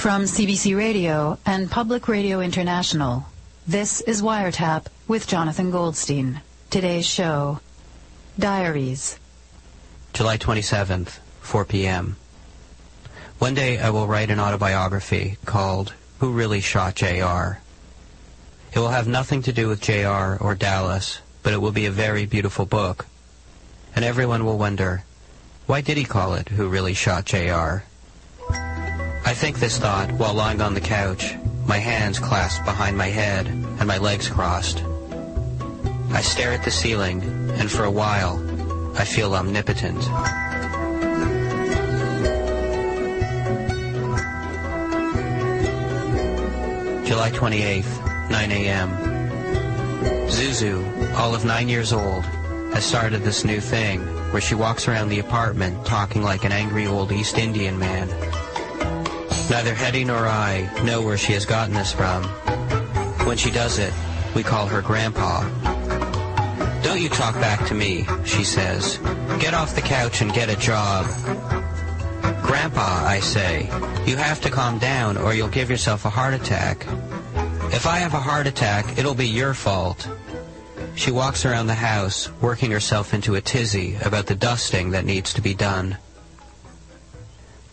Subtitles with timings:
[0.00, 3.26] From CBC Radio and Public Radio International,
[3.66, 6.40] this is Wiretap with Jonathan Goldstein.
[6.70, 7.60] Today's show,
[8.38, 9.18] Diaries.
[10.14, 12.16] July 27th, 4 p.m.
[13.40, 17.60] One day I will write an autobiography called Who Really Shot J.R.
[18.72, 20.38] It will have nothing to do with J.R.
[20.40, 23.04] or Dallas, but it will be a very beautiful book.
[23.94, 25.04] And everyone will wonder,
[25.66, 27.84] why did he call it Who Really Shot J.R.?
[29.30, 33.46] I think this thought while lying on the couch, my hands clasped behind my head
[33.46, 34.82] and my legs crossed.
[36.10, 37.22] I stare at the ceiling,
[37.52, 38.42] and for a while,
[38.98, 40.02] I feel omnipotent.
[47.06, 48.90] July 28th, 9 a.m.
[50.26, 52.24] Zuzu, all of nine years old,
[52.74, 54.00] has started this new thing
[54.32, 58.08] where she walks around the apartment talking like an angry old East Indian man.
[59.50, 62.22] Neither Hetty nor I know where she has gotten this from.
[63.26, 63.92] When she does it,
[64.32, 65.42] we call her Grandpa.
[66.82, 68.98] Don't you talk back to me, she says.
[69.40, 71.04] Get off the couch and get a job.
[72.44, 73.64] Grandpa, I say,
[74.06, 76.86] you have to calm down or you'll give yourself a heart attack.
[77.72, 80.08] If I have a heart attack, it'll be your fault.
[80.94, 85.34] She walks around the house, working herself into a tizzy about the dusting that needs
[85.34, 85.98] to be done.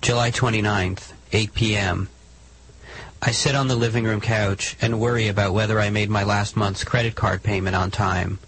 [0.02, 2.10] July 29th, 8 p.m.
[3.22, 6.56] I sit on the living room couch and worry about whether I made my last
[6.56, 8.40] month's credit card payment on time.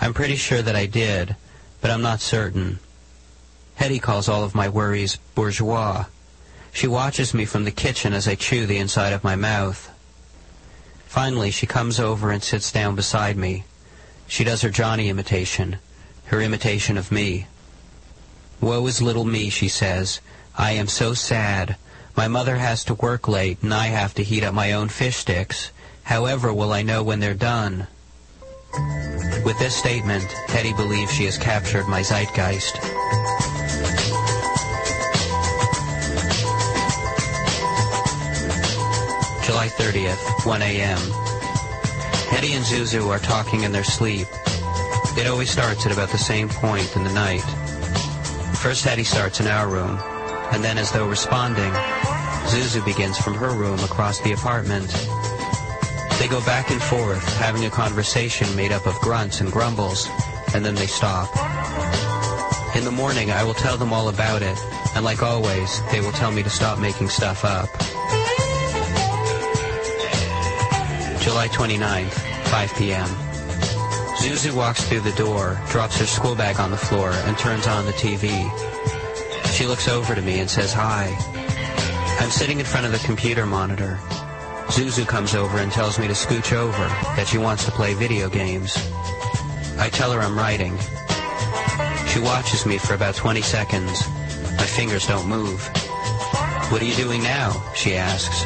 [0.00, 1.36] I'm pretty sure that I did,
[1.80, 2.78] but I'm not certain.
[3.74, 6.06] Hetty calls all of my worries bourgeois.
[6.72, 9.90] She watches me from the kitchen as I chew the inside of my mouth.
[11.06, 13.64] Finally, she comes over and sits down beside me.
[14.26, 15.78] She does her Johnny imitation,
[16.26, 17.46] her imitation of me.
[18.60, 20.20] Woe is little me, she says.
[20.56, 21.76] I am so sad.
[22.16, 25.16] My mother has to work late, and I have to heat up my own fish
[25.16, 25.70] sticks.
[26.04, 27.86] However will I know when they're done?
[29.44, 32.74] With this statement, Hetty believes she has captured my zeitgeist.
[39.44, 40.98] July 30th, 1 a.m.
[42.30, 44.26] Hetty and Zuzu are talking in their sleep.
[45.16, 47.44] It always starts at about the same point in the night.
[48.56, 49.98] First Hetty starts in our room,
[50.52, 51.72] and then as though responding,
[52.46, 54.88] Zuzu begins from her room across the apartment.
[56.18, 60.08] They go back and forth, having a conversation made up of grunts and grumbles,
[60.54, 61.28] and then they stop.
[62.76, 64.56] In the morning, I will tell them all about it,
[64.94, 67.68] and like always, they will tell me to stop making stuff up.
[71.20, 72.12] July 29th,
[72.48, 73.08] 5 p.m.
[74.16, 77.84] Zuzu walks through the door, drops her school bag on the floor, and turns on
[77.84, 78.30] the TV.
[79.52, 81.16] She looks over to me and says hi.
[82.18, 83.98] I'm sitting in front of the computer monitor.
[84.68, 88.28] Zuzu comes over and tells me to scooch over, that she wants to play video
[88.28, 88.76] games.
[89.78, 90.76] I tell her I'm writing.
[92.08, 94.08] She watches me for about 20 seconds.
[94.56, 95.60] My fingers don't move.
[96.70, 97.52] What are you doing now?
[97.74, 98.44] She asks.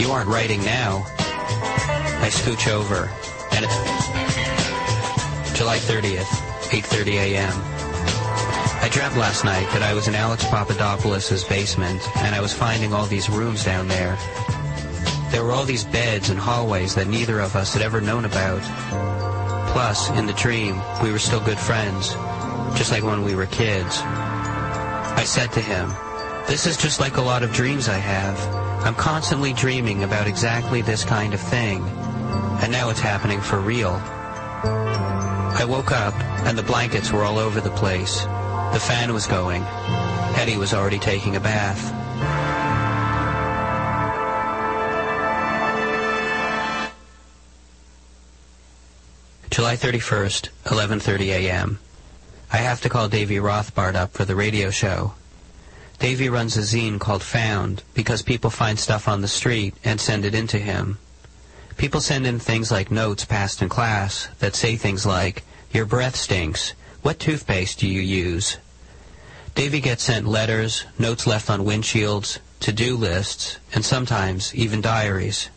[0.00, 1.04] You aren't writing now.
[1.18, 3.10] I scooch over,
[3.52, 6.30] and it's July 30th,
[6.70, 7.73] 8.30 a.m.
[8.84, 12.92] I dreamt last night that I was in Alex Papadopoulos' basement, and I was finding
[12.92, 14.18] all these rooms down there.
[15.30, 18.60] There were all these beds and hallways that neither of us had ever known about.
[19.72, 22.10] Plus, in the dream, we were still good friends,
[22.76, 24.00] just like when we were kids.
[24.02, 25.88] I said to him,
[26.46, 28.38] this is just like a lot of dreams I have.
[28.84, 31.82] I'm constantly dreaming about exactly this kind of thing.
[32.60, 33.92] And now it's happening for real.
[33.94, 36.12] I woke up,
[36.44, 38.26] and the blankets were all over the place.
[38.74, 39.62] The fan was going.
[39.62, 41.78] Hetty was already taking a bath.
[49.48, 51.78] July 31st, 11.30 a.m.
[52.52, 55.14] I have to call Davy Rothbart up for the radio show.
[56.00, 60.24] Davy runs a zine called Found because people find stuff on the street and send
[60.24, 60.98] it in to him.
[61.76, 66.16] People send in things like notes passed in class that say things like, Your breath
[66.16, 66.74] stinks.
[67.04, 68.56] What toothpaste do you use?
[69.54, 75.50] Davy gets sent letters, notes left on windshields, to-do lists, and sometimes even diaries.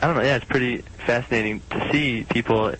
[0.00, 0.22] I don't know.
[0.22, 2.74] Yeah, it's pretty fascinating to see people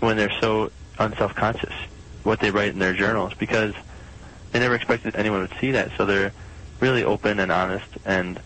[0.00, 1.74] when they're so unself-conscious
[2.22, 3.74] what they write in their journals because
[4.52, 5.90] they never expected anyone would see that.
[5.98, 6.32] So they're
[6.80, 8.40] really open and honest, and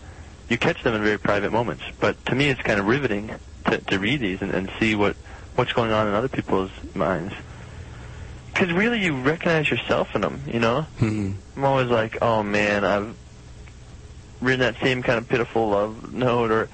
[0.49, 1.85] you catch them in very private moments.
[2.01, 3.31] But to me, it's kind of riveting
[3.67, 5.15] to, to read these and, and see what
[5.55, 7.33] what's going on in other people's minds.
[8.53, 10.41] Because really, you recognize yourself in them.
[10.47, 11.31] You know, Hmm.
[11.55, 13.15] I'm always like, oh man, I've
[14.41, 16.69] written that same kind of pitiful love note, or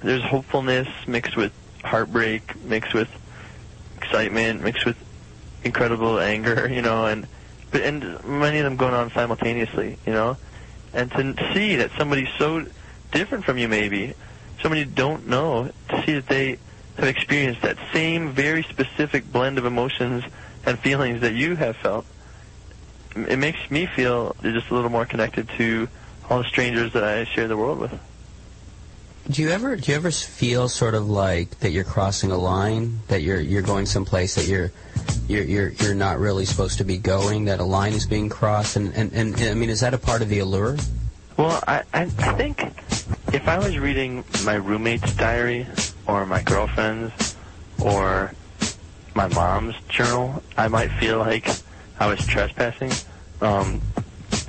[0.00, 1.52] there's hopefulness mixed with
[1.84, 3.08] heartbreak, mixed with
[3.96, 4.96] excitement, mixed with
[5.64, 7.26] incredible anger, you know, and
[7.70, 10.36] but and many of them going on simultaneously, you know,
[10.92, 12.66] and to see that somebody so
[13.12, 14.14] different from you, maybe
[14.60, 16.58] somebody you don't know, to see that they
[16.96, 20.24] have experienced that same very specific blend of emotions
[20.66, 22.04] and feelings that you have felt,
[23.16, 25.88] it makes me feel just a little more connected to
[26.28, 27.98] all the strangers that I share the world with.
[29.28, 33.00] Do you ever do you ever feel sort of like that you're crossing a line,
[33.08, 34.72] that you're you're going someplace that you're
[35.28, 38.76] you're you're, you're not really supposed to be going, that a line is being crossed,
[38.76, 40.78] and, and, and I mean, is that a part of the allure?
[41.36, 42.60] Well, I, I I think
[43.32, 45.66] if I was reading my roommate's diary
[46.10, 47.36] or my girlfriend's
[47.82, 48.32] or
[49.14, 51.48] my mom's journal, I might feel like
[51.98, 52.90] I was trespassing.
[53.40, 53.80] Um,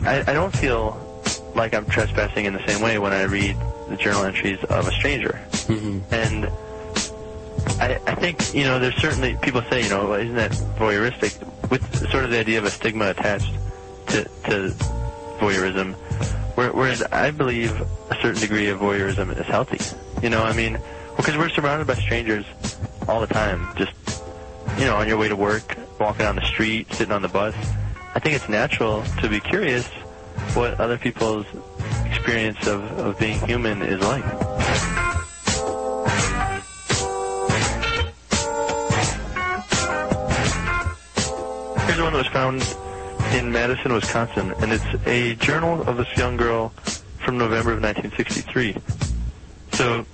[0.01, 0.97] I, I don't feel
[1.55, 3.55] like I'm trespassing in the same way when I read
[3.89, 5.39] the journal entries of a stranger.
[5.67, 6.13] Mm-hmm.
[6.13, 6.45] And
[7.79, 11.37] I, I think, you know, there's certainly, people say, you know, isn't that voyeuristic?
[11.69, 13.53] With sort of the idea of a stigma attached
[14.07, 14.73] to, to
[15.39, 15.93] voyeurism.
[16.55, 17.71] Whereas I believe
[18.11, 19.79] a certain degree of voyeurism is healthy.
[20.21, 20.77] You know, I mean,
[21.17, 22.45] because we're surrounded by strangers
[23.07, 23.67] all the time.
[23.75, 23.93] Just,
[24.77, 27.55] you know, on your way to work, walking on the street, sitting on the bus.
[28.13, 29.87] I think it's natural to be curious
[30.53, 31.45] what other people's
[32.05, 34.23] experience of, of being human is like.
[41.85, 42.61] Here's one that was found
[43.33, 46.69] in Madison, Wisconsin, and it's a journal of this young girl
[47.23, 48.75] from November of 1963.
[49.73, 50.05] So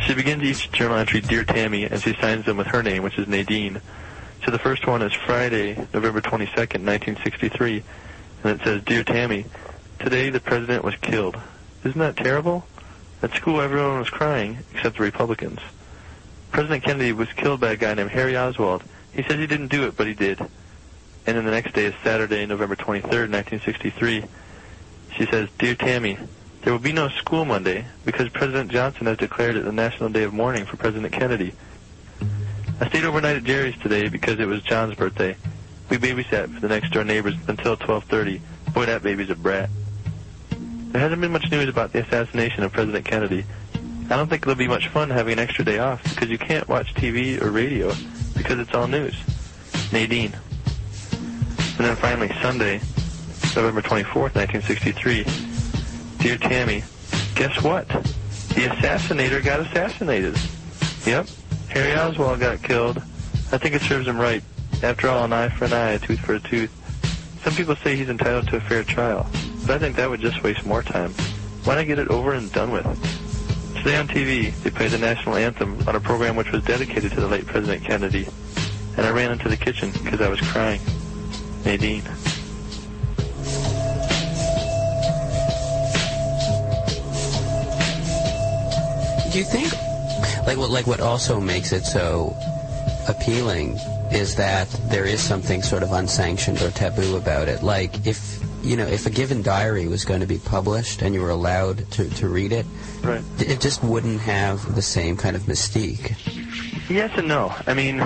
[0.00, 3.18] she begins each journal entry, Dear Tammy, and she signs them with her name, which
[3.18, 3.80] is Nadine.
[4.44, 7.82] So the first one is Friday, November 22nd, 1963,
[8.42, 9.44] and it says, Dear Tammy,
[9.98, 11.36] today the president was killed.
[11.84, 12.66] Isn't that terrible?
[13.22, 15.60] At school everyone was crying, except the Republicans.
[16.52, 18.82] President Kennedy was killed by a guy named Harry Oswald.
[19.12, 20.40] He says he didn't do it, but he did.
[21.26, 24.24] And then the next day is Saturday, November 23rd, 1963.
[25.16, 26.18] She says, Dear Tammy,
[26.62, 30.24] there will be no school Monday because President Johnson has declared it the National Day
[30.24, 31.54] of Mourning for President Kennedy.
[32.80, 35.36] I stayed overnight at Jerry's today because it was John's birthday.
[35.88, 38.40] We babysat for the next door neighbors until 12.30.
[38.72, 39.70] Boy, that baby's a brat.
[40.50, 43.44] There hasn't been much news about the assassination of President Kennedy.
[44.10, 46.68] I don't think it'll be much fun having an extra day off because you can't
[46.68, 47.92] watch TV or radio
[48.36, 49.16] because it's all news.
[49.92, 50.36] Nadine.
[51.12, 52.80] And then finally, Sunday,
[53.54, 55.49] November 24th, 1963.
[56.20, 56.84] Dear Tammy,
[57.34, 57.88] guess what?
[57.88, 60.38] The assassinator got assassinated.
[61.06, 61.28] Yep,
[61.70, 62.98] Harry Oswald got killed.
[63.52, 64.44] I think it serves him right.
[64.82, 66.70] After all, an eye for an eye, a tooth for a tooth.
[67.42, 69.30] Some people say he's entitled to a fair trial,
[69.62, 71.12] but I think that would just waste more time.
[71.64, 72.84] Why not get it over and done with?
[73.76, 77.20] Today on TV, they played the national anthem on a program which was dedicated to
[77.20, 78.28] the late President Kennedy,
[78.98, 80.82] and I ran into the kitchen because I was crying.
[81.64, 82.02] Nadine.
[89.32, 89.72] Do you think,
[90.46, 92.36] like what, like what also makes it so
[93.08, 93.78] appealing
[94.10, 97.62] is that there is something sort of unsanctioned or taboo about it.
[97.62, 101.22] Like if you know, if a given diary was going to be published and you
[101.22, 102.66] were allowed to, to read it,
[103.02, 103.22] Right.
[103.38, 106.14] it just wouldn't have the same kind of mystique.
[106.90, 107.54] Yes and no.
[107.66, 108.04] I mean,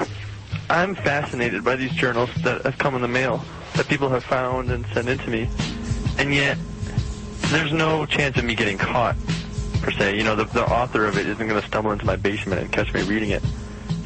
[0.70, 3.42] I'm fascinated by these journals that have come in the mail
[3.75, 5.49] that people have found and sent in to me,
[6.18, 6.56] and yet
[7.46, 9.16] there's no chance of me getting caught
[9.84, 10.16] per se.
[10.16, 12.72] You know, the, the author of it isn't going to stumble into my basement and
[12.72, 13.42] catch me reading it.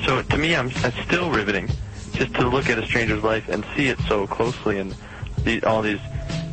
[0.05, 1.71] So to me, I'm, it's still riveting
[2.13, 4.95] just to look at a stranger's life and see it so closely and
[5.45, 6.01] the, all these,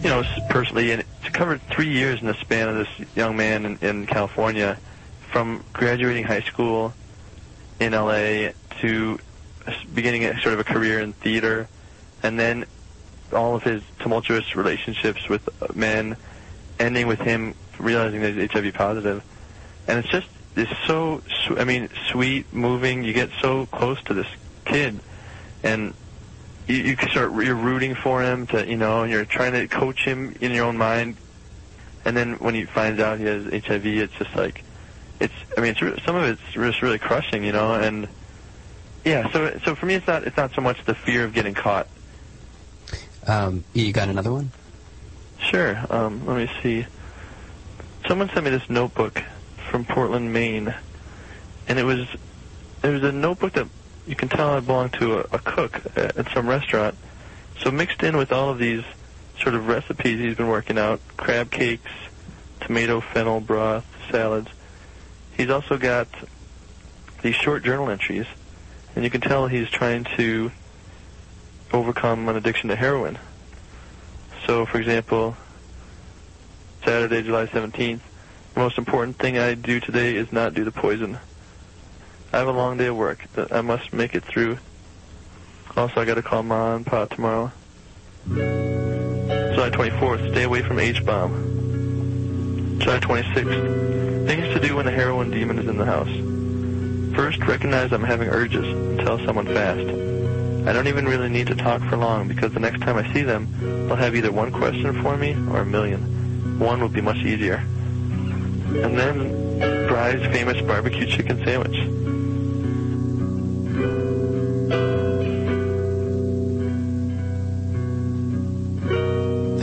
[0.04, 0.92] you know, personally.
[0.92, 4.78] And it's covered three years in the span of this young man in, in California,
[5.32, 6.94] from graduating high school
[7.80, 9.20] in LA to
[9.94, 11.68] beginning a, sort of a career in theater,
[12.22, 12.66] and then
[13.34, 16.16] all of his tumultuous relationships with uh, men,
[16.80, 19.24] ending with him realizing that he's HIV positive,
[19.88, 21.22] and it's just it's so
[21.58, 23.04] I mean sweet, moving.
[23.04, 24.28] You get so close to this
[24.66, 25.02] kid,
[25.64, 25.94] and
[26.68, 30.06] you, you start you're rooting for him to you know, and you're trying to coach
[30.06, 31.18] him in your own mind,
[32.06, 34.64] and then when he finds out he has HIV, it's just like
[35.20, 38.08] it's I mean it's some of it's just really crushing, you know, and
[39.04, 39.32] yeah.
[39.32, 41.88] So so for me, it's not it's not so much the fear of getting caught.
[43.28, 44.52] Um, you got another one?
[45.50, 45.86] Sure.
[45.90, 46.86] Um, let me see.
[48.08, 49.22] Someone sent me this notebook
[49.70, 50.74] from Portland, Maine,
[51.68, 52.08] and it was
[52.84, 53.68] it was a notebook that
[54.08, 56.98] you can tell it belonged to a, a cook at, at some restaurant.
[57.60, 58.84] So mixed in with all of these
[59.42, 61.92] sort of recipes he's been working out, crab cakes
[62.62, 64.50] tomato fennel broth salads.
[65.38, 66.08] He's also got
[67.22, 68.26] these short journal entries,
[68.96, 70.52] and you can tell he's trying to
[71.72, 73.20] overcome an addiction to heroin.
[74.46, 75.36] So, for example,
[76.84, 78.02] Saturday, July 17th,
[78.54, 81.18] the most important thing I do today is not do the poison.
[82.32, 83.26] I have a long day of work.
[83.34, 84.60] That I must make it through.
[85.76, 87.52] Also, I got to call mom and Pa tomorrow.
[88.28, 92.80] July 24th, stay away from H-bomb.
[92.80, 97.16] July 26th, things to do when the heroin demon is in the house.
[97.16, 99.88] First, recognize I'm having urges and tell someone fast.
[100.68, 103.22] I don't even really need to talk for long because the next time I see
[103.22, 103.48] them,
[103.88, 106.60] they'll have either one question for me or a million.
[106.60, 107.58] One will be much easier.
[107.58, 111.78] And then, Fry's famous barbecue chicken sandwich.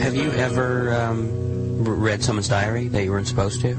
[0.03, 3.75] Have you ever um, read someone's diary that you weren't supposed to?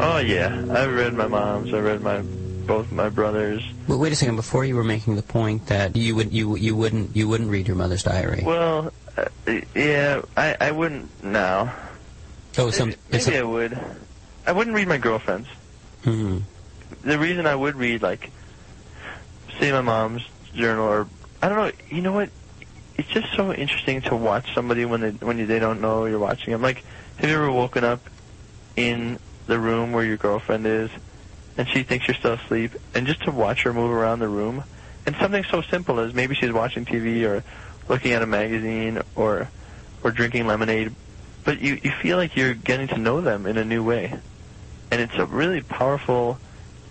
[0.00, 1.74] Oh yeah, I've read my mom's.
[1.74, 2.22] I read my
[2.66, 3.62] both my brothers.
[3.88, 4.36] Well, wait a second.
[4.36, 7.66] Before you were making the point that you would you you wouldn't you wouldn't read
[7.66, 8.42] your mother's diary.
[8.44, 9.26] Well, uh,
[9.74, 11.74] yeah, I I wouldn't now.
[12.58, 13.78] Oh, some maybe, maybe I would.
[14.46, 15.48] I wouldn't read my girlfriend's.
[16.04, 16.38] hmm
[17.02, 18.30] The reason I would read like,
[19.58, 20.22] say my mom's
[20.54, 21.06] journal or
[21.42, 21.72] I don't know.
[21.88, 22.30] You know what?
[22.96, 26.18] It's just so interesting to watch somebody when they when you, they don't know you're
[26.18, 26.62] watching them.
[26.62, 26.84] Like,
[27.16, 28.00] have you ever woken up
[28.76, 30.90] in the room where your girlfriend is,
[31.56, 34.64] and she thinks you're still asleep, and just to watch her move around the room,
[35.06, 37.44] and something so simple as maybe she's watching TV or
[37.88, 39.50] looking at a magazine or
[40.02, 40.94] or drinking lemonade,
[41.44, 44.20] but you you feel like you're getting to know them in a new way,
[44.90, 46.40] and it's a really powerful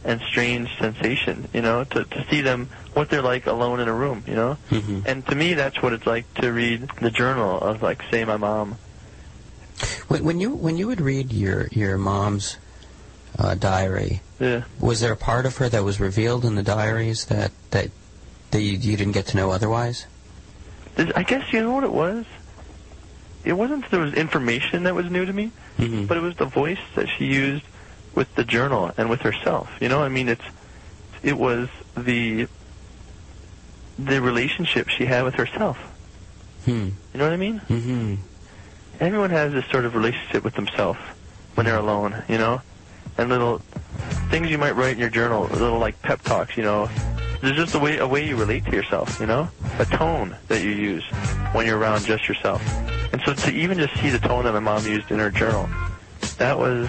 [0.04, 3.94] and strange sensation, you know, to to see them what they're like alone in a
[3.94, 4.58] room, you know.
[4.70, 8.26] hmm And to me, that's what it's like to read the journal of like, say,
[8.26, 8.78] my mom.
[10.08, 12.58] When, when you when you would read your your mom's
[13.42, 14.64] uh, diary, Yeah.
[14.80, 17.90] was there a part of her that was revealed in the diaries that that
[18.52, 20.06] that you, you didn't get to know otherwise?
[21.16, 22.26] I guess you know what it was.
[23.44, 26.36] It wasn't that there was information that was new to me, hmm but it was
[26.36, 27.64] the voice that she used
[28.14, 29.70] with the journal and with herself.
[29.80, 30.44] You know, I mean, it's
[31.24, 32.48] it was the
[33.98, 35.78] the relationship she had with herself.
[36.66, 36.90] Hmm.
[37.14, 37.58] You know what I mean?
[37.60, 38.16] hmm
[39.00, 41.00] Everyone has this sort of relationship with themselves
[41.56, 42.24] when they're alone.
[42.30, 42.62] You know,
[43.18, 43.60] and little
[44.30, 46.58] things you might write in your journal, little like pep talks.
[46.58, 46.90] You know,
[47.42, 49.20] there's just a way a way you relate to yourself.
[49.20, 49.50] You know,
[49.80, 51.04] a tone that you use
[51.54, 52.62] when you're around just yourself.
[53.14, 55.70] And so to even just see the tone that my mom used in her journal,
[56.38, 56.88] that was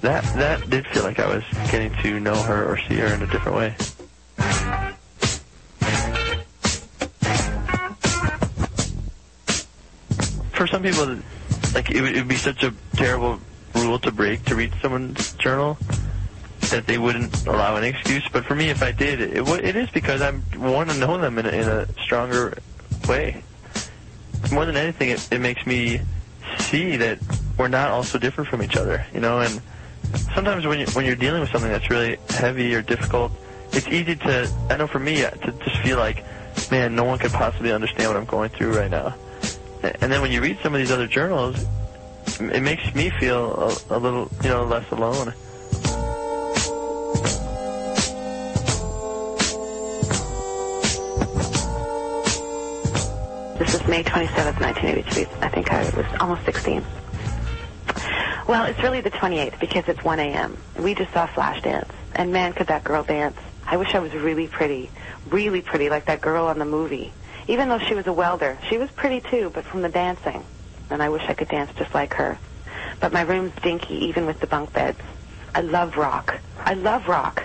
[0.00, 3.22] that that did feel like I was getting to know her or see her in
[3.22, 3.74] a different way.
[10.52, 11.18] For some people,
[11.72, 13.38] like it would, it would be such a terrible
[13.82, 15.78] rule to break to read someone's journal
[16.70, 18.26] that they wouldn't allow an excuse.
[18.32, 21.38] But for me, if I did, it, it is because I want to know them
[21.38, 22.58] in a, in a stronger
[23.08, 23.42] way.
[24.52, 26.00] More than anything, it, it makes me
[26.58, 27.18] see that
[27.56, 29.40] we're not all so different from each other, you know.
[29.40, 29.60] And
[30.34, 33.32] sometimes when you when you're dealing with something that's really heavy or difficult,
[33.72, 36.24] it's easy to I know for me uh, to just feel like,
[36.70, 39.14] man, no one could possibly understand what I'm going through right now.
[39.82, 41.64] And then when you read some of these other journals,
[42.40, 45.34] it makes me feel a, a little, you know, less alone.
[53.58, 55.26] This is May 27th, 1983.
[55.40, 56.84] I think I was almost 16.
[58.46, 60.56] Well, it's really the 28th because it's 1 a.m.
[60.78, 61.90] We just saw Flashdance.
[62.14, 63.36] And man, could that girl dance.
[63.66, 64.90] I wish I was really pretty.
[65.28, 67.12] Really pretty, like that girl on the movie.
[67.48, 68.56] Even though she was a welder.
[68.68, 70.44] She was pretty too, but from the dancing.
[70.90, 72.38] And I wish I could dance just like her.
[73.00, 75.00] But my room's dinky, even with the bunk beds.
[75.54, 76.38] I love rock.
[76.58, 77.44] I love rock.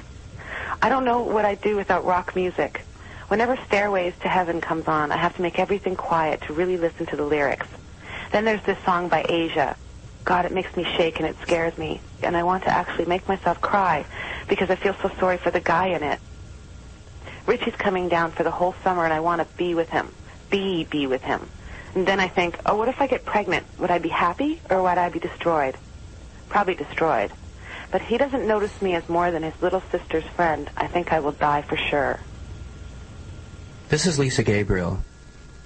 [0.82, 2.86] I don't know what I'd do without rock music.
[3.28, 7.06] Whenever Stairways to Heaven comes on, I have to make everything quiet to really listen
[7.08, 7.68] to the lyrics.
[8.32, 9.76] Then there's this song by Asia.
[10.26, 12.02] God, it makes me shake and it scares me.
[12.22, 14.06] And I want to actually make myself cry
[14.48, 16.20] because I feel so sorry for the guy in it.
[17.46, 20.10] Richie's coming down for the whole summer and I want to be with him.
[20.50, 21.50] Be, be with him.
[21.96, 23.66] And then I think, oh, what if I get pregnant?
[23.80, 25.76] Would I be happy or would I be destroyed?
[26.50, 27.32] Probably destroyed.
[27.92, 30.70] But he doesn't notice me as more than his little sister's friend.
[30.76, 32.20] I think I will die for sure.
[33.90, 35.04] This is Lisa Gabriel.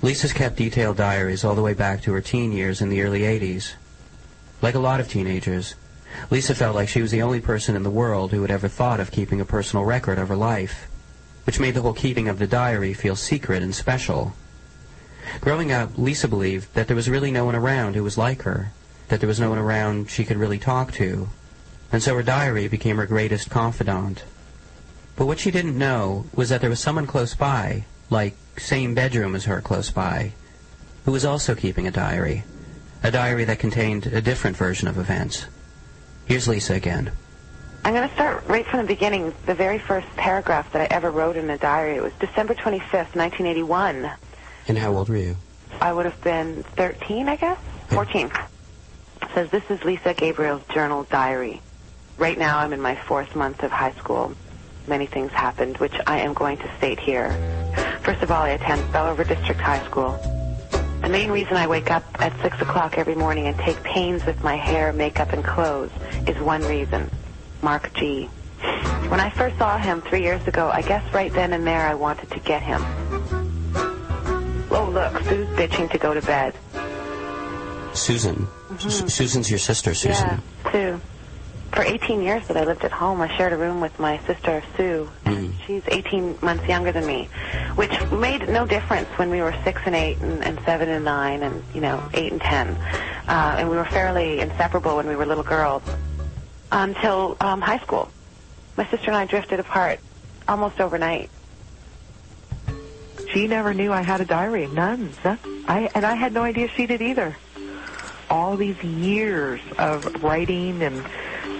[0.02, 3.22] Lisa's kept detailed diaries all the way back to her teen years in the early
[3.22, 3.74] 80s.
[4.62, 5.76] Like a lot of teenagers,
[6.30, 9.00] Lisa felt like she was the only person in the world who had ever thought
[9.00, 10.88] of keeping a personal record of her life,
[11.46, 14.34] which made the whole keeping of the diary feel secret and special.
[15.42, 18.72] Growing up, Lisa believed that there was really no one around who was like her,
[19.10, 21.30] that there was no one around she could really talk to,
[21.92, 24.24] and so her diary became her greatest confidant.
[25.16, 29.36] But what she didn't know was that there was someone close by, like same bedroom
[29.36, 30.34] as her close by,
[31.06, 32.44] who was also keeping a diary,
[33.04, 35.46] a diary that contained a different version of events.
[36.26, 37.12] Here's Lisa again.
[37.86, 39.34] I'm going to start right from the beginning.
[39.46, 43.16] The very first paragraph that I ever wrote in a diary it was December 25th,
[43.16, 44.12] 1981.
[44.68, 45.38] And how old were you?
[45.80, 47.60] I would have been 13, I guess?
[47.90, 48.28] 14.
[49.22, 51.62] It says, this is Lisa Gabriel's journal diary.
[52.18, 54.34] Right now I'm in my fourth month of high school.
[54.88, 57.32] Many things happened, which I am going to state here.
[58.04, 60.18] First of all, I attend Belle River District High School.
[61.02, 64.44] The main reason I wake up at 6 o'clock every morning and take pains with
[64.44, 65.92] my hair, makeup, and clothes
[66.26, 67.10] is one reason.
[67.62, 68.26] Mark G.
[69.10, 71.94] When I first saw him three years ago, I guess right then and there I
[71.94, 72.82] wanted to get him.
[74.72, 76.54] Oh, look, Sue's bitching to go to bed.
[77.94, 78.48] Susan.
[78.76, 80.42] S- Susan's your sister, Susan.
[80.66, 81.02] Yeah, Sue.
[81.74, 84.64] For 18 years that I lived at home, I shared a room with my sister,
[84.76, 85.10] Sue.
[85.26, 87.30] And she's 18 months younger than me,
[87.76, 91.44] which made no difference when we were 6 and 8 and, and 7 and 9
[91.44, 92.68] and, you know, 8 and 10.
[93.28, 95.84] Uh, and we were fairly inseparable when we were little girls
[96.72, 98.10] until um, high school.
[98.78, 100.00] My sister and I drifted apart
[100.48, 101.30] almost overnight.
[103.34, 104.68] She never knew I had a diary.
[104.68, 105.12] None.
[105.68, 107.36] I and I had no idea she did either.
[108.30, 111.06] All these years of writing and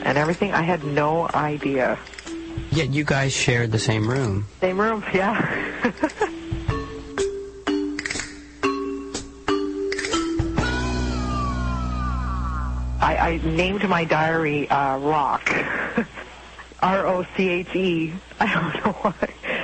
[0.04, 2.00] and everything, I had no idea.
[2.72, 4.46] Yet you guys shared the same room.
[4.62, 5.84] Same room, yeah.
[13.00, 15.50] I, I named my diary uh, Rock.
[16.82, 18.14] R O C H E.
[18.40, 19.14] I don't know why,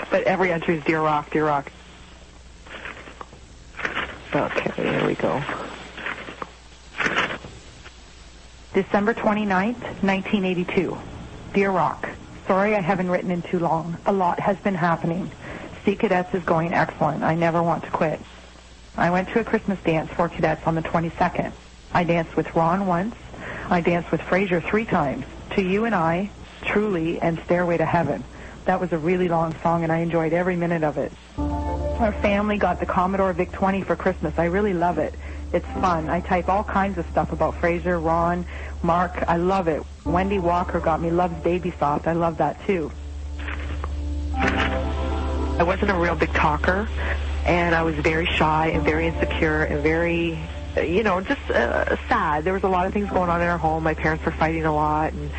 [0.09, 1.71] but every entry is Dear Rock, Dear Rock.
[4.35, 5.43] Okay, there we go.
[8.73, 10.97] December 29th, 1982.
[11.53, 12.09] Dear Rock,
[12.47, 13.97] sorry I haven't written in too long.
[14.07, 15.29] A lot has been happening.
[15.85, 17.21] Sea Cadets is going excellent.
[17.21, 18.19] I never want to quit.
[18.97, 21.51] I went to a Christmas dance for cadets on the 22nd.
[21.93, 23.15] I danced with Ron once.
[23.69, 25.25] I danced with Fraser three times.
[25.51, 26.31] To You and I,
[26.63, 28.23] Truly, and Stairway to Heaven.
[28.65, 31.11] That was a really long song, and I enjoyed every minute of it.
[32.03, 34.37] Our family got the Commodore VIC-20 for Christmas.
[34.37, 35.13] I really love it.
[35.53, 36.09] It's fun.
[36.09, 38.45] I type all kinds of stuff about Fraser, Ron,
[38.81, 39.23] Mark.
[39.25, 39.81] I love it.
[40.03, 42.05] Wendy Walker got me Love's Baby Soft.
[42.05, 42.91] I love that too.
[44.35, 46.89] I wasn't a real big talker,
[47.45, 50.37] and I was very shy and very insecure and very,
[50.75, 52.43] you know, just uh, sad.
[52.43, 53.81] There was a lot of things going on in our home.
[53.81, 55.31] My parents were fighting a lot, and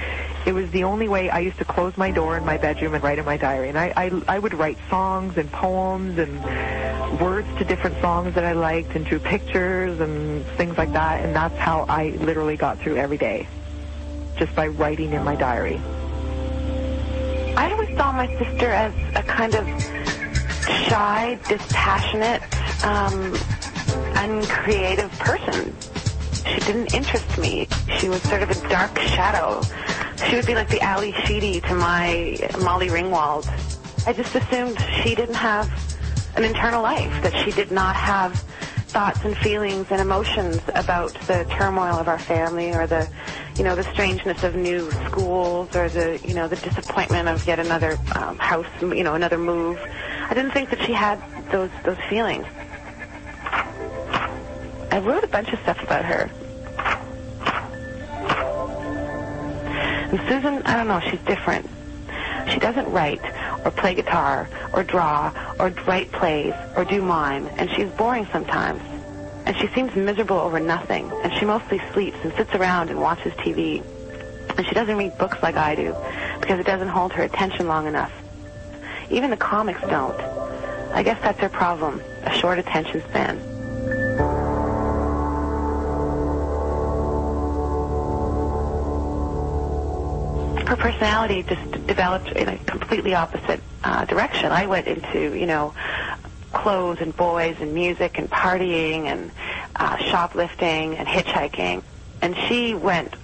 [0.47, 3.03] it was the only way I used to close my door in my bedroom and
[3.03, 3.71] write in my diary.
[3.71, 8.45] And I, I, I would write songs and poems and words to different songs that
[8.45, 11.25] I liked and drew pictures and things like that.
[11.25, 13.49] And that's how I literally got through every day,
[14.37, 15.81] just by writing in my diary.
[17.57, 19.67] I always saw my sister as a kind of
[20.89, 22.43] shy, dispassionate,
[22.85, 23.35] um,
[24.17, 25.75] uncreative person.
[26.45, 27.67] She didn't interest me.
[27.99, 29.63] She was sort of a dark shadow.
[30.17, 33.47] She would be like the Ally Sheedy to my Molly Ringwald.
[34.07, 35.71] I just assumed she didn't have
[36.37, 38.33] an internal life, that she did not have
[38.95, 43.09] thoughts and feelings and emotions about the turmoil of our family or the,
[43.57, 47.59] you know, the strangeness of new schools or the, you know, the disappointment of yet
[47.59, 49.79] another um, house, you know, another move.
[50.29, 52.47] I didn't think that she had those those feelings.
[54.93, 56.31] I wrote a bunch of stuff about her.
[60.15, 61.69] And Susan, I don't know, she's different.
[62.49, 63.21] She doesn't write
[63.65, 68.81] or play guitar or draw or write plays or do mime, and she's boring sometimes.
[69.45, 73.33] And she seems miserable over nothing, and she mostly sleeps and sits around and watches
[73.33, 73.83] TV.
[74.57, 75.97] And she doesn't read books like I do
[76.39, 78.13] because it doesn't hold her attention long enough.
[79.11, 80.21] Even the comics don't.
[80.93, 83.54] I guess that's her problem, a short attention span.
[90.75, 94.51] Her personality just developed in a completely opposite uh, direction.
[94.51, 95.73] I went into, you know,
[96.53, 99.31] clothes and boys and music and partying and
[99.77, 101.83] uh, shoplifting and hitchhiking.
[102.23, 103.15] And she went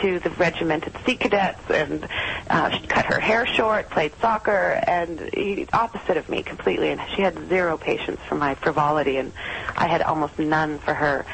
[0.00, 2.06] to the regimented sea cadets and
[2.48, 6.90] uh, she cut her hair short, played soccer, and opposite of me completely.
[6.90, 9.32] And she had zero patience for my frivolity, and
[9.76, 11.26] I had almost none for her,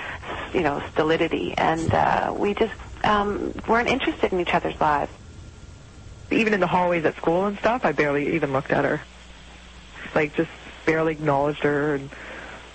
[0.54, 1.52] you know, stolidity.
[1.58, 5.12] And uh, we just um, weren't interested in each other's lives
[6.30, 9.00] even in the hallways at school and stuff, I barely even looked at her.
[10.14, 10.50] Like just
[10.84, 12.10] barely acknowledged her and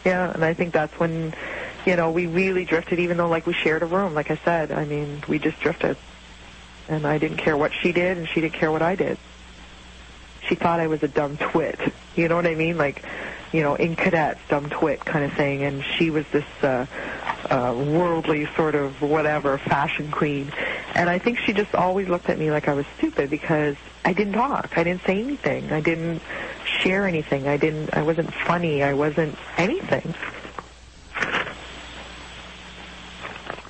[0.03, 1.33] yeah, and I think that's when
[1.85, 4.13] you know, we really drifted, even though like we shared a room.
[4.13, 5.97] Like I said, I mean, we just drifted,
[6.87, 9.17] and I didn't care what she did, and she didn't care what I did.
[10.47, 11.79] She thought I was a dumb twit.
[12.15, 12.77] You know what I mean?
[12.77, 13.03] Like,
[13.51, 15.63] you know, in cadets, dumb twit kind of thing.
[15.63, 16.85] And she was this uh,
[17.51, 20.51] worldly sort of whatever fashion queen.
[20.95, 24.13] And I think she just always looked at me like I was stupid because I
[24.13, 24.77] didn't talk.
[24.77, 25.71] I didn't say anything.
[25.71, 26.21] I didn't
[26.65, 27.47] share anything.
[27.47, 27.93] I didn't.
[27.93, 28.83] I wasn't funny.
[28.83, 30.13] I wasn't anything.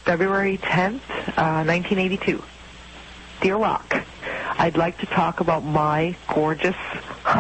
[0.05, 1.01] February 10th,
[1.37, 2.43] uh, 1982.
[3.41, 3.95] Dear Rock,
[4.57, 6.75] I'd like to talk about my gorgeous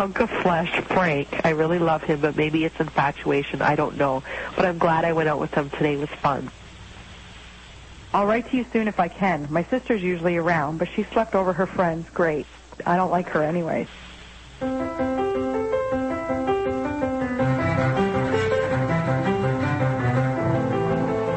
[0.01, 1.27] hunk of flesh, Frank.
[1.45, 3.61] I really love him, but maybe it's infatuation.
[3.61, 4.23] I don't know.
[4.55, 5.93] But I'm glad I went out with him today.
[5.93, 6.49] It was fun.
[8.11, 9.45] I'll write to you soon if I can.
[9.51, 12.09] My sister's usually around, but she slept over her friends.
[12.09, 12.47] Great.
[12.83, 13.85] I don't like her anyways.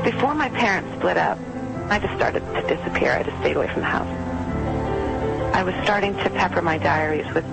[0.05, 1.39] Before my parents split up,
[1.91, 3.13] I just started to disappear.
[3.13, 4.09] I just stayed away from the house.
[5.55, 7.45] I was starting to pepper my diaries with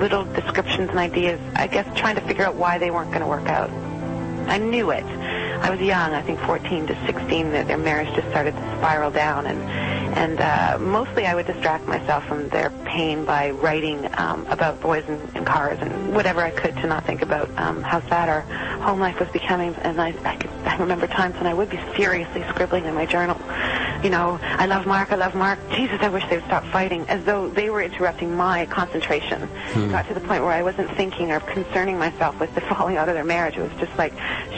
[0.00, 3.26] little descriptions and ideas, I guess trying to figure out why they weren't going to
[3.26, 3.70] work out.
[4.48, 5.04] I knew it.
[5.04, 9.10] I was young, I think 14 to 16, that their marriage just started to spiral
[9.10, 9.60] down, and
[10.18, 15.04] and uh, mostly I would distract myself from their pain by writing um, about boys
[15.06, 18.40] and, and cars and whatever I could to not think about um, how sad our
[18.80, 19.74] home life was becoming.
[19.76, 23.06] And I, I, could, I remember times when I would be furiously scribbling in my
[23.06, 23.36] journal,
[24.02, 25.58] you know, I love Mark, I love Mark.
[25.70, 29.42] Jesus, I wish they would stop fighting, as though they were interrupting my concentration.
[29.42, 29.90] Hmm.
[29.90, 33.08] Got to the point where I wasn't thinking or concerning myself with the falling out
[33.08, 33.56] of their marriage.
[33.56, 34.12] It was just like,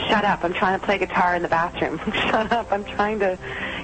[0.07, 1.99] shut up, I'm trying to play guitar in the bathroom.
[2.13, 3.37] shut up, I'm trying to,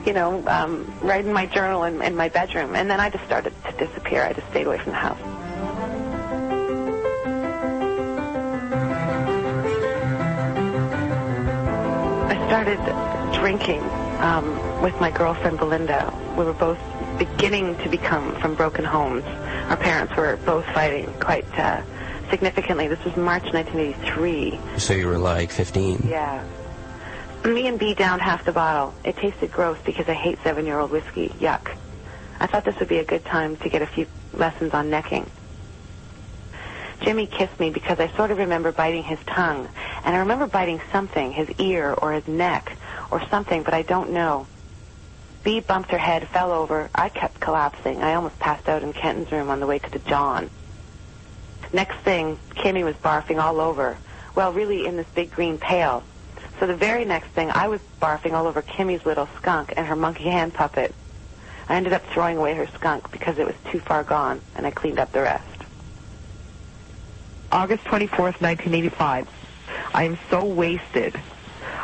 [0.06, 2.76] you know, um, write in my journal in, in my bedroom.
[2.76, 4.24] And then I just started to disappear.
[4.24, 5.20] I just stayed away from the house.
[12.30, 16.14] I started drinking um, with my girlfriend Belinda.
[16.38, 16.80] We were both
[17.18, 19.24] beginning to become from broken homes.
[19.70, 21.82] Our parents were both fighting quite uh,
[22.30, 22.88] significantly.
[22.88, 24.80] This was March 1983.
[24.80, 26.08] So you were like 15?
[26.08, 26.44] Yeah.
[27.46, 28.94] Me and B downed half the bottle.
[29.04, 31.30] It tasted gross because I hate seven-year-old whiskey.
[31.40, 31.76] Yuck.
[32.40, 35.30] I thought this would be a good time to get a few lessons on necking.
[37.02, 39.70] Jimmy kissed me because I sort of remember biting his tongue,
[40.04, 42.77] and I remember biting something, his ear or his neck
[43.12, 44.48] or something, but I don't know.
[45.44, 46.90] B bumped her head, fell over.
[46.94, 48.02] I kept collapsing.
[48.04, 50.50] I almost passed out in Kenton's room on the way to the John.
[51.72, 53.98] Next thing, Kimmy was barfing all over.
[54.36, 56.04] Well, really in this big green pail.
[56.60, 59.96] So the very next thing, I was barfing all over Kimmy's little skunk and her
[59.96, 60.94] monkey hand puppet.
[61.70, 64.72] I ended up throwing away her skunk because it was too far gone, and I
[64.72, 65.44] cleaned up the rest.
[67.52, 69.28] August 24th, 1985.
[69.94, 71.20] I am so wasted.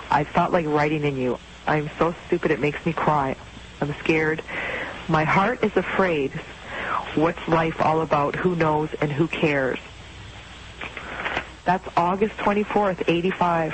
[0.09, 1.39] I felt like writing in you.
[1.65, 3.35] I'm so stupid it makes me cry.
[3.81, 4.41] I'm scared.
[5.07, 6.31] My heart is afraid.
[7.15, 8.35] What's life all about?
[8.35, 9.79] Who knows and who cares?
[11.65, 13.73] That's August 24th, 85.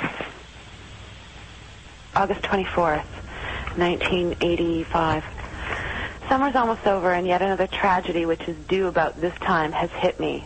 [2.14, 3.04] August 24th,
[3.76, 5.24] 1985.
[6.28, 10.20] Summer's almost over and yet another tragedy which is due about this time has hit
[10.20, 10.44] me.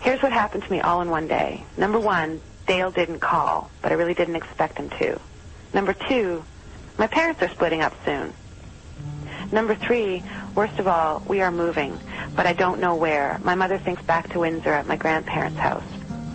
[0.00, 1.64] Here's what happened to me all in one day.
[1.76, 5.18] Number one, Dale didn't call, but I really didn't expect him to.
[5.74, 6.44] Number two,
[6.98, 8.32] my parents are splitting up soon.
[9.50, 10.22] Number three,
[10.54, 11.98] worst of all, we are moving,
[12.34, 13.38] but I don't know where.
[13.42, 15.84] My mother thinks back to Windsor at my grandparents' house.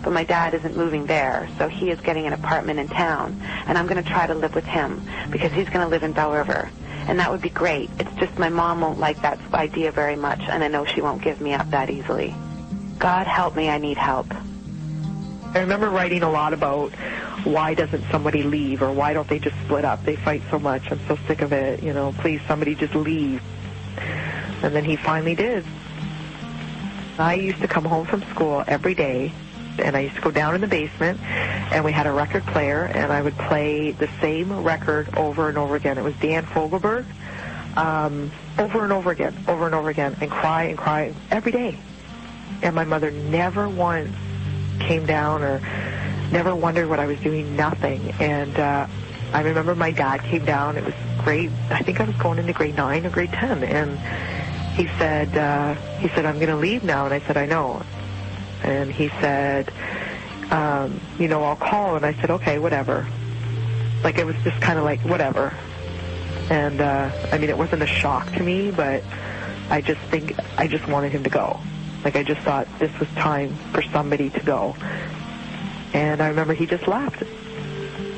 [0.02, 3.76] But my dad isn't moving there, so he is getting an apartment in town, and
[3.76, 6.32] I'm going to try to live with him because he's going to live in Belle
[6.32, 6.70] River.
[7.08, 7.90] And that would be great.
[7.98, 11.22] It's just my mom won't like that idea very much, and I know she won't
[11.22, 12.34] give me up that easily.
[12.98, 14.26] God help me, I need help.
[15.54, 16.92] I remember writing a lot about
[17.44, 20.04] why doesn't somebody leave or why don't they just split up?
[20.04, 20.90] They fight so much.
[20.90, 21.82] I'm so sick of it.
[21.82, 23.42] You know, please somebody just leave.
[24.62, 25.64] And then he finally did.
[27.18, 29.32] I used to come home from school every day
[29.78, 32.84] and I used to go down in the basement and we had a record player
[32.84, 35.98] and I would play the same record over and over again.
[35.98, 37.06] It was Dan Fogelberg
[37.76, 41.78] um, over and over again, over and over again, and cry and cry every day.
[42.62, 44.14] And my mother never once
[44.80, 45.60] came down or
[46.30, 48.12] never wondered what I was doing, nothing.
[48.20, 48.86] And uh,
[49.32, 50.76] I remember my dad came down.
[50.76, 53.64] It was grade, I think I was going into grade 9 or grade 10.
[53.64, 53.98] And
[54.76, 57.04] he said, uh, he said, I'm going to leave now.
[57.04, 57.82] And I said, I know.
[58.62, 59.72] And he said,
[60.50, 61.96] um, you know, I'll call.
[61.96, 63.06] And I said, okay, whatever.
[64.02, 65.54] Like it was just kind of like, whatever.
[66.50, 69.02] And, uh, I mean, it wasn't a shock to me, but
[69.70, 71.60] I just think, I just wanted him to go.
[72.04, 74.76] Like I just thought this was time for somebody to go.
[75.92, 77.22] And I remember he just left.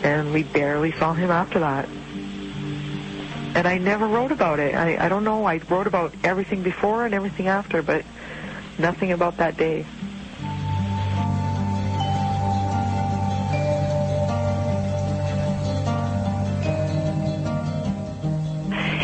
[0.03, 1.89] and we barely saw him after that.
[3.55, 4.75] And I never wrote about it.
[4.75, 5.45] I, I don't know.
[5.45, 8.05] I wrote about everything before and everything after, but
[8.79, 9.85] nothing about that day.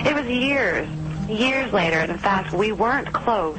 [0.09, 0.89] It was years,
[1.29, 1.99] years later.
[2.01, 3.59] In fact, we weren't close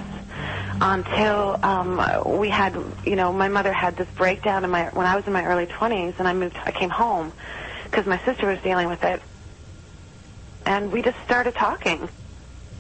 [0.82, 5.16] until um, we had, you know, my mother had this breakdown in my when I
[5.16, 6.58] was in my early 20s, and I moved.
[6.66, 7.34] I came home
[7.86, 9.22] because my sister was dealing with it,
[10.66, 12.10] and we just started talking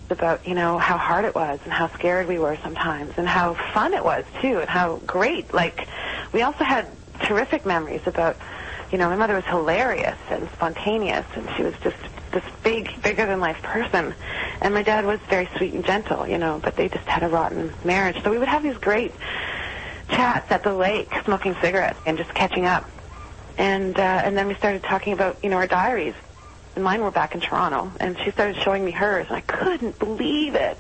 [0.10, 3.56] about, you know, how hard it was and how scared we were sometimes, and how
[3.74, 5.54] fun it was too, and how great.
[5.54, 5.88] Like,
[6.32, 6.88] we also had
[7.24, 8.38] terrific memories about,
[8.92, 11.98] you know, my mother was hilarious and spontaneous, and she was just
[12.40, 14.14] this big, bigger than life person.
[14.62, 17.30] And my dad was very sweet and gentle, you know, but they just had a
[17.30, 18.22] rotten marriage.
[18.24, 19.12] So we would have these great
[20.10, 22.90] chats at the lake, smoking cigarettes and just catching up.
[23.58, 26.14] And uh, and then we started talking about, you know, our diaries.
[26.76, 29.98] And mine were back in Toronto, and she started showing me hers, and I couldn't
[29.98, 30.78] believe it.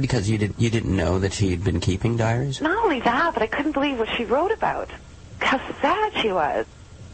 [0.00, 2.62] Because you didn't you didn't know that she had been keeping diaries.
[2.62, 4.88] Not only that, but I couldn't believe what she wrote about.
[5.40, 6.64] How sad she was.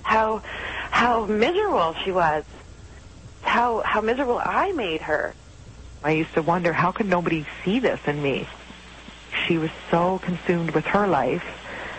[0.03, 0.43] How
[0.93, 2.45] how miserable she was.
[3.43, 5.35] How how miserable I made her.
[6.03, 8.49] I used to wonder how could nobody see this in me.
[9.47, 11.45] She was so consumed with her life,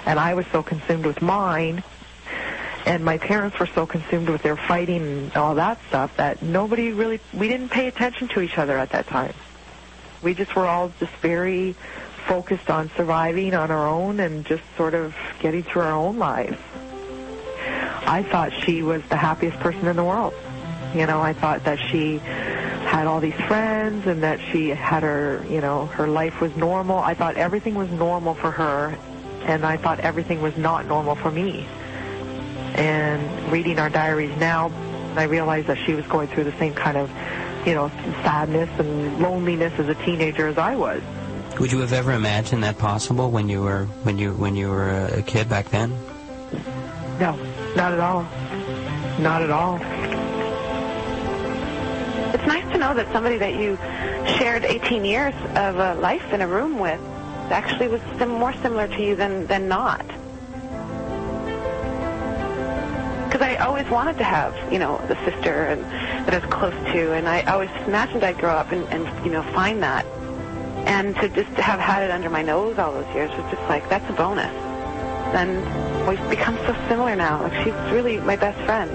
[0.06, 1.84] and I was so consumed with mine.
[2.86, 6.91] And my parents were so consumed with their fighting and all that stuff that nobody
[6.91, 9.34] really, we didn't pay attention to each other at that time.
[10.21, 11.75] We just were all just very
[12.27, 16.58] focused on surviving on our own and just sort of getting through our own lives.
[18.06, 20.34] I thought she was the happiest person in the world.
[20.93, 25.43] You know, I thought that she had all these friends and that she had her,
[25.49, 26.99] you know, her life was normal.
[26.99, 28.95] I thought everything was normal for her
[29.45, 31.65] and I thought everything was not normal for me.
[32.75, 34.71] And reading our diaries now,
[35.15, 37.10] I realized that she was going through the same kind of,
[37.65, 37.89] you know,
[38.23, 41.01] sadness and loneliness as a teenager as I was.
[41.60, 44.89] Would you have ever imagined that possible when you were when you when you were
[44.89, 45.91] a kid back then?
[47.19, 47.38] No,
[47.75, 48.23] not at all.
[49.19, 49.77] Not at all.
[52.84, 53.78] Know that somebody that you
[54.38, 57.00] shared 18 years of a life in a room with
[57.50, 60.06] actually was sim- more similar to you than, than not.
[63.24, 65.82] Because I always wanted to have, you know, the sister and,
[66.28, 69.32] that I was close to, and I always imagined I'd grow up and, and, you
[69.32, 70.06] know, find that.
[70.86, 73.88] And to just have had it under my nose all those years was just like,
[73.88, 74.52] that's a bonus.
[75.34, 77.43] And we've become so similar now.
[77.43, 78.91] Like, she's really my best friend.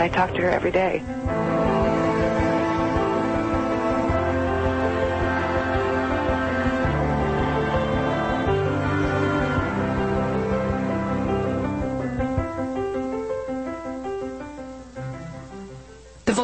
[0.00, 1.02] I talk to her every day.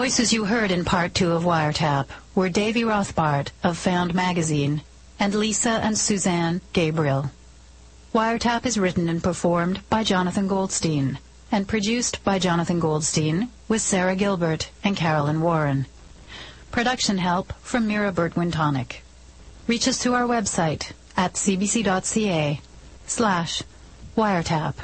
[0.01, 4.81] Voices you heard in part two of Wiretap were Davy Rothbart of Found Magazine
[5.19, 7.31] and Lisa and Suzanne Gabriel.
[8.15, 11.19] Wiretap is written and performed by Jonathan Goldstein
[11.53, 15.85] and produced by Jonathan Goldstein with Sarah Gilbert and Carolyn Warren.
[16.71, 19.03] Production help from Mira Burt-Wintonick.
[19.67, 22.59] Reach us through our website at cbc.ca
[23.07, 23.63] slash
[24.17, 24.77] wiretap.